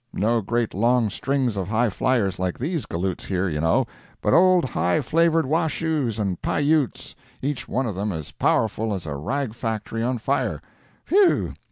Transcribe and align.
No 0.13 0.41
great 0.41 0.73
long 0.73 1.11
strings 1.11 1.55
of 1.55 1.67
high 1.67 1.91
fliers 1.91 2.39
like 2.39 2.57
these 2.57 2.87
galoots 2.87 3.25
here, 3.25 3.47
you 3.47 3.61
know, 3.61 3.85
but 4.19 4.33
old 4.33 4.65
high 4.65 4.99
flavored 4.99 5.45
Washoes 5.45 6.17
and 6.17 6.41
Pi 6.41 6.57
Utes, 6.57 7.13
each 7.39 7.67
one 7.69 7.85
of 7.85 7.93
them 7.93 8.11
as 8.11 8.31
powerful 8.31 8.95
as 8.95 9.05
a 9.05 9.13
rag 9.15 9.53
factory 9.53 10.01
on 10.01 10.17
fire. 10.17 10.59
Phew! 11.05 11.53